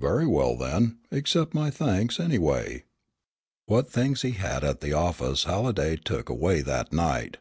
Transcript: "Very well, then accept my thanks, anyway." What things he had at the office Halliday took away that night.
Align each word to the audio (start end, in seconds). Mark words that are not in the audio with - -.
"Very 0.00 0.26
well, 0.26 0.54
then 0.54 0.98
accept 1.10 1.54
my 1.54 1.70
thanks, 1.70 2.20
anyway." 2.20 2.84
What 3.64 3.90
things 3.90 4.20
he 4.20 4.32
had 4.32 4.62
at 4.62 4.82
the 4.82 4.92
office 4.92 5.44
Halliday 5.44 5.96
took 5.96 6.28
away 6.28 6.60
that 6.60 6.92
night. 6.92 7.38